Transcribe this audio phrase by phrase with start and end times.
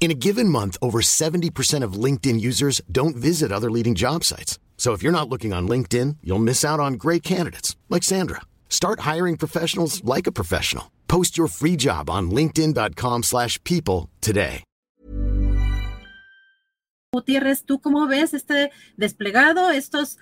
[0.00, 4.58] In a given month, over 70% of LinkedIn users don't visit other leading job sites.
[4.78, 8.42] So if you're not looking on LinkedIn, you'll miss out on great candidates like Sandra.
[8.70, 10.84] Start hiring professionals like a professional.
[11.08, 14.62] Post your free job on linkedin.com/people today.
[17.14, 20.18] Gutiérrez, ¿tú cómo ves este desplegado, estos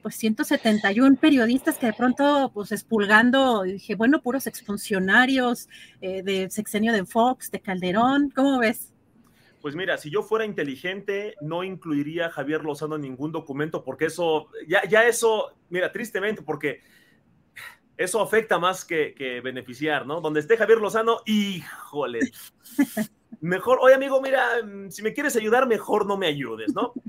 [0.00, 5.68] pues 171 periodistas que de pronto pues expulgando, dije, bueno, puros exfuncionarios
[6.00, 8.91] eh, de sexenio de Fox, de Calderón, ¿cómo ves?
[9.62, 14.06] Pues mira, si yo fuera inteligente, no incluiría a Javier Lozano en ningún documento, porque
[14.06, 16.80] eso, ya, ya eso, mira, tristemente, porque
[17.96, 20.20] eso afecta más que, que beneficiar, ¿no?
[20.20, 22.18] Donde esté Javier Lozano, híjole.
[23.40, 24.48] Mejor, oye amigo, mira,
[24.88, 26.92] si me quieres ayudar, mejor no me ayudes, ¿no?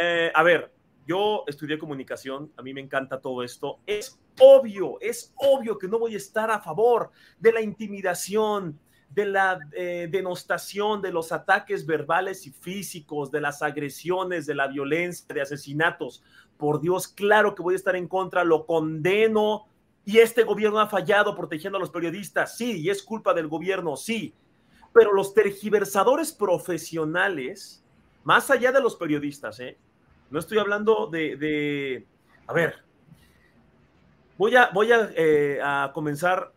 [0.00, 0.72] Eh, a ver,
[1.06, 3.80] yo estudié comunicación, a mí me encanta todo esto.
[3.84, 8.78] Es obvio, es obvio que no voy a estar a favor de la intimidación,
[9.14, 14.68] de la eh, denostación, de los ataques verbales y físicos, de las agresiones, de la
[14.68, 16.22] violencia, de asesinatos.
[16.56, 19.66] Por Dios, claro que voy a estar en contra, lo condeno.
[20.04, 23.96] Y este gobierno ha fallado protegiendo a los periodistas, sí, y es culpa del gobierno,
[23.96, 24.34] sí.
[24.92, 27.84] Pero los tergiversadores profesionales,
[28.24, 29.78] más allá de los periodistas, ¿eh?
[30.30, 32.06] no estoy hablando de, de...
[32.46, 32.82] a ver,
[34.38, 35.60] voy a, voy a, eh,
[35.92, 36.52] comenzar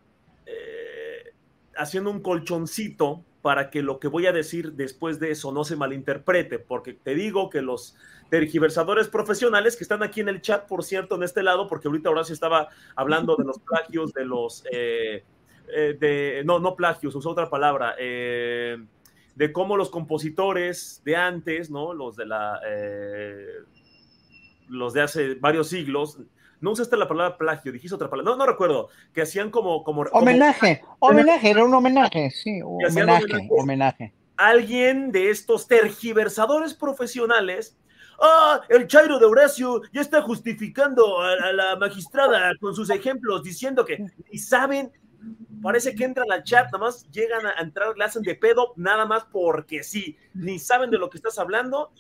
[1.78, 5.76] haciendo un colchoncito para que lo que voy a decir después de eso no se
[5.76, 7.96] malinterprete, porque te digo que los
[8.30, 12.10] tergiversadores profesionales que están aquí en el chat, por cierto, en este lado, porque ahorita
[12.10, 15.24] Horacio estaba hablando de los plagios, de los, eh,
[15.68, 18.84] eh, de, no, no plagios, usó otra palabra, eh,
[19.36, 21.94] de cómo los compositores de antes, ¿no?
[21.94, 22.60] Los de la,
[24.68, 26.20] los de hace varios siglos,
[26.62, 29.84] no usaste la palabra plagio, dijiste otra palabra, no, no recuerdo, que hacían como...
[29.84, 34.14] como como- Homenaje, homenaje, era un homenaje, sí, Y homenaje, homenaje.
[34.38, 37.78] alguien de estos tergiversadores profesionales.
[38.20, 43.44] Ah, el Chairo de Horacio ya está justificando a, a la magistrada con sus ejemplos,
[43.44, 44.92] diciendo que ni saben,
[45.62, 49.06] parece que entran al chat, nada más llegan a entrar, le hacen de pedo, nada
[49.06, 51.92] más porque sí, ni saben de lo que estás hablando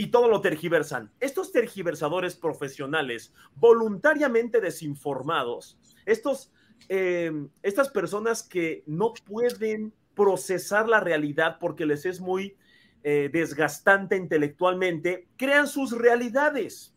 [0.00, 1.12] y todo lo tergiversan.
[1.20, 6.50] Estos tergiversadores profesionales, voluntariamente desinformados, estos,
[6.88, 7.30] eh,
[7.62, 12.56] estas personas que no pueden procesar la realidad porque les es muy
[13.02, 16.94] eh, desgastante intelectualmente, crean sus realidades.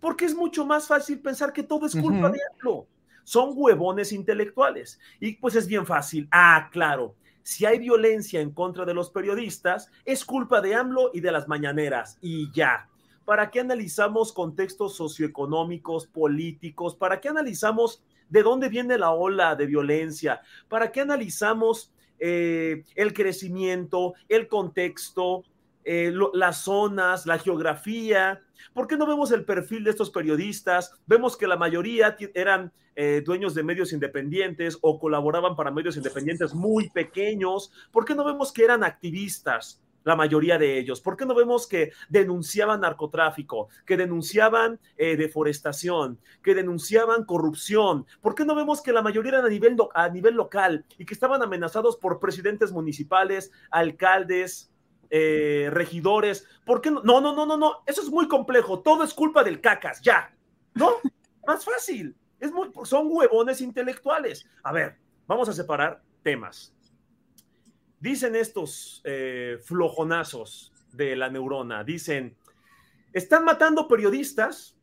[0.00, 2.88] Porque es mucho más fácil pensar que todo es culpa de AMLO.
[3.24, 4.98] Son huevones intelectuales.
[5.20, 6.26] Y pues es bien fácil.
[6.30, 7.14] Ah, claro.
[7.42, 11.48] Si hay violencia en contra de los periodistas, es culpa de AMLO y de las
[11.48, 12.18] mañaneras.
[12.20, 12.88] Y ya.
[13.24, 16.96] ¿Para qué analizamos contextos socioeconómicos, políticos?
[16.96, 20.40] ¿Para qué analizamos de dónde viene la ola de violencia?
[20.68, 25.44] ¿Para qué analizamos eh, el crecimiento, el contexto,
[25.84, 28.42] eh, las zonas, la geografía?
[28.72, 30.92] ¿Por qué no vemos el perfil de estos periodistas?
[31.06, 36.52] Vemos que la mayoría eran eh, dueños de medios independientes o colaboraban para medios independientes
[36.52, 37.70] muy pequeños.
[37.92, 39.80] ¿Por qué no vemos que eran activistas?
[40.02, 41.00] La mayoría de ellos.
[41.00, 48.04] ¿Por qué no vemos que denunciaban narcotráfico, que denunciaban eh, deforestación, que denunciaban corrupción?
[48.20, 51.14] ¿Por qué no vemos que la mayoría eran a nivel, a nivel local y que
[51.14, 54.72] estaban amenazados por presidentes municipales, alcaldes,
[55.10, 56.46] eh, regidores?
[56.64, 57.02] ¿Por qué no?
[57.02, 57.82] No, no, no, no, no.
[57.86, 58.80] Eso es muy complejo.
[58.80, 60.34] Todo es culpa del cacas, ya.
[60.74, 60.96] ¿No?
[61.46, 62.16] Más fácil.
[62.40, 64.48] Es muy, son huevones intelectuales.
[64.62, 66.74] A ver, vamos a separar temas.
[68.00, 72.36] Dicen estos eh, flojonazos de la neurona, dicen,
[73.12, 74.76] están matando periodistas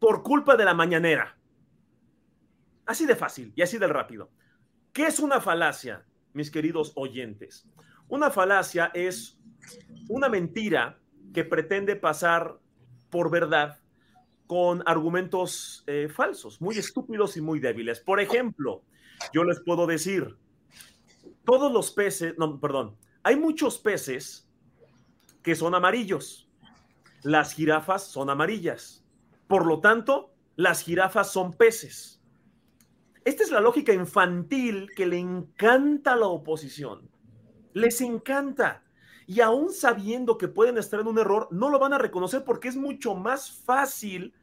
[0.00, 1.38] por culpa de la mañanera.
[2.84, 4.30] Así de fácil y así de rápido.
[4.92, 7.68] ¿Qué es una falacia, mis queridos oyentes?
[8.08, 9.38] Una falacia es
[10.08, 10.98] una mentira
[11.32, 12.58] que pretende pasar
[13.10, 13.78] por verdad
[14.46, 18.00] con argumentos eh, falsos, muy estúpidos y muy débiles.
[18.00, 18.82] Por ejemplo,
[19.32, 20.36] yo les puedo decir,
[21.44, 24.48] todos los peces, no, perdón, hay muchos peces
[25.42, 26.48] que son amarillos.
[27.22, 29.04] Las jirafas son amarillas.
[29.46, 32.20] Por lo tanto, las jirafas son peces.
[33.24, 37.08] Esta es la lógica infantil que le encanta a la oposición.
[37.72, 38.82] Les encanta.
[39.26, 42.68] Y aún sabiendo que pueden estar en un error, no lo van a reconocer porque
[42.68, 44.34] es mucho más fácil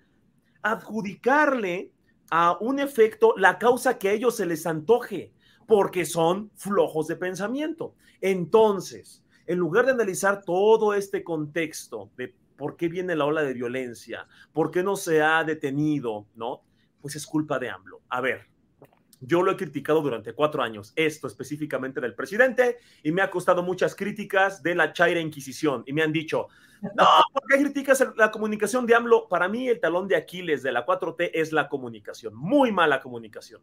[0.62, 1.92] adjudicarle
[2.32, 5.34] a un efecto la causa que a ellos se les antoje,
[5.68, 7.96] porque son flojos de pensamiento.
[8.22, 13.54] Entonces, en lugar de analizar todo este contexto de por qué viene la ola de
[13.54, 16.62] violencia, por qué no se ha detenido, ¿no?
[17.02, 18.02] Pues es culpa de AMLO.
[18.10, 18.49] A ver,
[19.20, 23.64] yo lo he criticado durante cuatro años, esto específicamente del presidente, y me ha costado
[23.64, 25.84] muchas críticas de la Chaira Inquisición.
[25.86, 26.48] Y me han dicho,
[26.82, 29.28] no, ¿por qué criticas la comunicación de AMLO?
[29.28, 33.62] Para mí, el talón de Aquiles de la 4T es la comunicación, muy mala comunicación.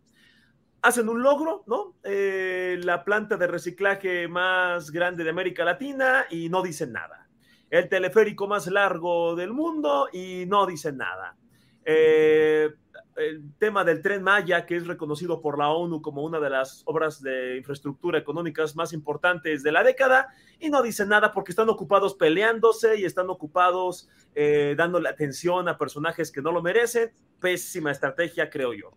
[0.82, 1.97] Hacen un logro, ¿no?
[2.05, 7.29] Eh, la planta de reciclaje más grande de América Latina y no dicen nada.
[7.70, 11.37] El teleférico más largo del mundo y no dicen nada.
[11.85, 12.70] Eh,
[13.16, 16.82] el tema del tren Maya, que es reconocido por la ONU como una de las
[16.84, 20.28] obras de infraestructura económicas más importantes de la década,
[20.60, 25.78] y no dicen nada porque están ocupados peleándose y están ocupados eh, dándole atención a
[25.78, 27.10] personajes que no lo merecen.
[27.40, 28.92] Pésima estrategia, creo yo.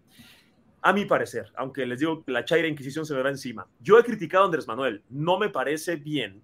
[0.81, 3.67] A mi parecer, aunque les digo que la Chaira Inquisición se me va encima.
[3.81, 5.03] Yo he criticado a Andrés Manuel.
[5.09, 6.41] No me parece bien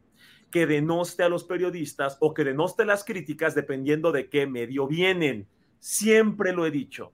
[0.51, 5.47] que denoste a los periodistas o que denoste las críticas dependiendo de qué medio vienen.
[5.79, 7.13] Siempre lo he dicho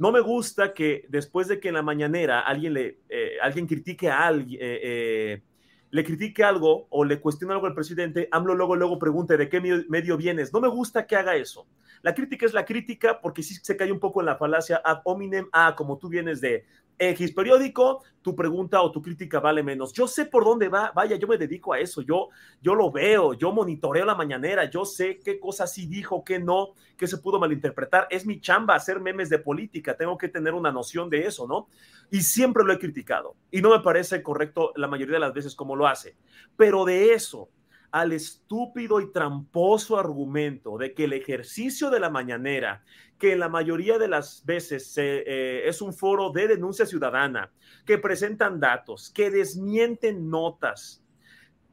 [0.00, 4.08] no me gusta que después de que en la mañanera alguien le eh, alguien critique
[4.08, 5.42] a alguien, eh, eh,
[5.90, 9.60] le critique algo o le cuestione algo al presidente, AMLO luego, luego pregunte de qué
[9.60, 10.54] medio, vienes.
[10.54, 11.66] No me gusta que haga eso.
[12.00, 15.02] La crítica es la crítica porque sí se cae un poco en la falacia ad
[15.04, 16.64] hominem, ah, como tú vienes de
[17.00, 19.90] X periódico, tu pregunta o tu crítica vale menos.
[19.94, 22.28] Yo sé por dónde va, vaya, yo me dedico a eso, yo,
[22.60, 26.74] yo lo veo, yo monitoreo la mañanera, yo sé qué cosas sí dijo, qué no,
[26.98, 28.06] qué se pudo malinterpretar.
[28.10, 31.68] Es mi chamba hacer memes de política, tengo que tener una noción de eso, ¿no?
[32.10, 35.54] Y siempre lo he criticado y no me parece correcto la mayoría de las veces
[35.54, 36.16] como lo hace,
[36.54, 37.48] pero de eso
[37.92, 42.82] al estúpido y tramposo argumento de que el ejercicio de la mañanera
[43.20, 47.52] que la mayoría de las veces eh, es un foro de denuncia ciudadana,
[47.84, 51.04] que presentan datos, que desmienten notas,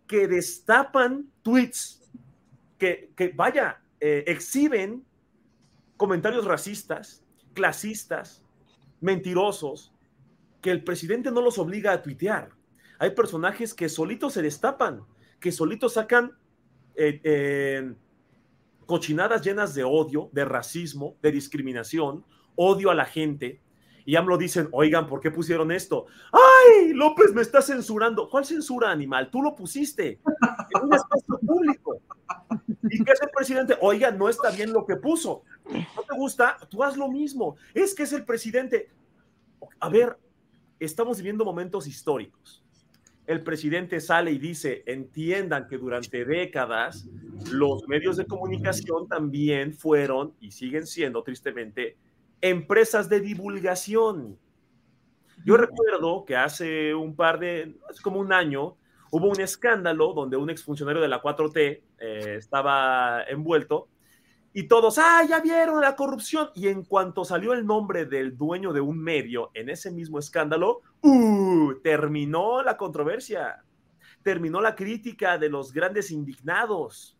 [0.05, 2.11] que destapan tweets,
[2.77, 5.05] que, vaya, eh, exhiben
[5.95, 7.23] comentarios racistas,
[7.53, 8.43] clasistas,
[8.99, 9.93] mentirosos,
[10.61, 12.49] que el presidente no los obliga a tuitear.
[12.99, 15.05] Hay personajes que solitos se destapan,
[15.39, 16.37] que solitos sacan
[16.95, 17.93] eh,
[18.85, 22.25] cochinadas llenas de odio, de racismo, de discriminación,
[22.55, 23.61] odio a la gente.
[24.05, 26.05] Y AMLO dicen, oigan, ¿por qué pusieron esto?
[26.31, 28.29] ¡Ay, López me está censurando!
[28.29, 29.29] ¿Cuál censura, animal?
[29.29, 30.21] Tú lo pusiste
[30.73, 31.99] en un espacio público.
[32.89, 33.77] ¿Y qué hace el presidente?
[33.81, 35.43] Oiga, no está bien lo que puso.
[35.69, 36.57] ¿No te gusta?
[36.69, 37.57] Tú haz lo mismo.
[37.73, 38.89] Es que es el presidente.
[39.81, 40.17] A ver,
[40.79, 42.63] estamos viviendo momentos históricos
[43.27, 47.07] el presidente sale y dice, entiendan que durante décadas
[47.51, 51.97] los medios de comunicación también fueron y siguen siendo tristemente
[52.39, 54.39] empresas de divulgación.
[55.45, 58.77] Yo recuerdo que hace un par de, hace como un año,
[59.11, 63.89] hubo un escándalo donde un exfuncionario de la 4T eh, estaba envuelto
[64.57, 66.49] y todos, ah, ya vieron la corrupción.
[66.55, 70.81] Y en cuanto salió el nombre del dueño de un medio en ese mismo escándalo,
[71.07, 73.63] uh, terminó la controversia,
[74.23, 77.17] terminó la crítica de los grandes indignados.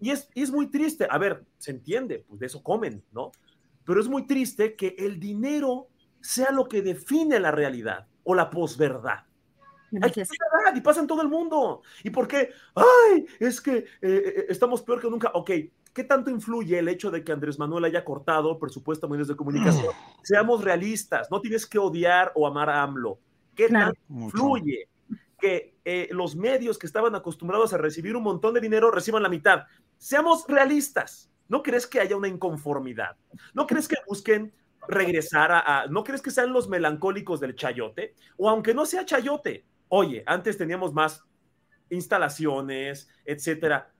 [0.00, 3.30] Y es, es muy triste, a ver, se entiende, pues de eso comen, ¿no?
[3.84, 5.88] Pero es muy triste que el dinero
[6.20, 9.24] sea lo que define la realidad o la posverdad.
[10.00, 11.82] Hay que verdad y pasa en todo el mundo.
[12.02, 12.50] ¿Y por qué?
[12.74, 15.30] Ay, es que eh, eh, estamos peor que nunca.
[15.34, 15.50] Ok,
[15.92, 19.36] ¿Qué tanto influye el hecho de que Andrés Manuel haya cortado presupuesto a medios de
[19.36, 19.92] comunicación?
[20.22, 23.18] Seamos realistas, no tienes que odiar o amar a AMLO.
[23.54, 24.88] ¿Qué tanto influye
[25.38, 29.28] que eh, los medios que estaban acostumbrados a recibir un montón de dinero reciban la
[29.28, 29.64] mitad?
[29.98, 31.30] Seamos realistas.
[31.48, 33.16] ¿No crees que haya una inconformidad?
[33.52, 34.54] ¿No crees que busquen
[34.88, 38.14] regresar a, a, ¿No crees que sean los melancólicos del chayote?
[38.38, 41.22] O aunque no sea chayote, oye, antes teníamos más
[41.90, 43.92] instalaciones, etcétera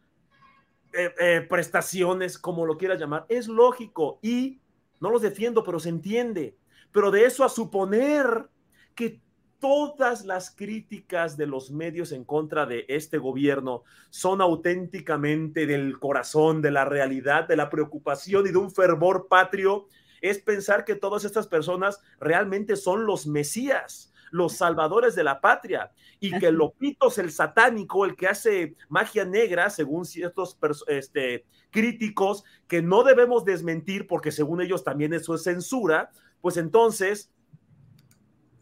[0.93, 4.61] eh, eh, prestaciones, como lo quieras llamar, es lógico y
[5.01, 6.57] no los defiendo, pero se entiende.
[6.93, 8.49] Pero de eso a suponer
[8.95, 9.21] que
[9.59, 16.61] todas las críticas de los medios en contra de este gobierno son auténticamente del corazón,
[16.61, 19.87] de la realidad, de la preocupación y de un fervor patrio,
[20.21, 25.93] es pensar que todas estas personas realmente son los mesías, los salvadores de la patria,
[26.19, 30.59] y que Lopitos, el satánico, el que hace magia negra, según ciertos
[30.89, 36.11] este, críticos, que no debemos desmentir porque según ellos también eso es censura,
[36.41, 37.31] pues entonces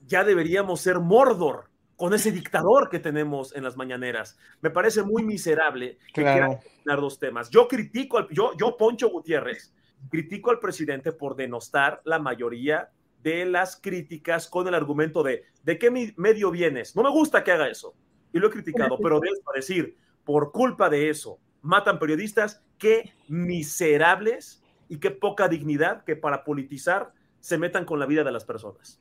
[0.06, 4.38] ya deberíamos ser Mordor con ese dictador que tenemos en las mañaneras.
[4.60, 6.58] Me parece muy miserable que claro.
[6.84, 7.50] quieran dos temas.
[7.50, 9.72] Yo critico, al, yo, yo, Poncho Gutiérrez,
[10.08, 12.90] critico al presidente por denostar la mayoría
[13.22, 16.96] de las críticas con el argumento de ¿de qué medio vienes?
[16.96, 17.94] No me gusta que haga eso.
[18.32, 22.62] Y lo he criticado, pero de eso a decir, por culpa de eso, matan periodistas,
[22.78, 28.32] qué miserables y qué poca dignidad que para politizar se metan con la vida de
[28.32, 29.00] las personas.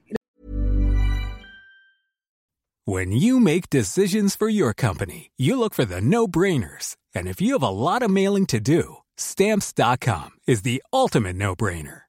[2.85, 6.95] When you make decisions for your company, you look for the no-brainers.
[7.13, 12.08] And if you have a lot of mailing to do, stamps.com is the ultimate no-brainer.